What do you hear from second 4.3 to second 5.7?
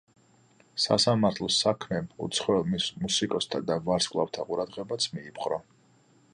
ყურადღებაც მიიპყრო.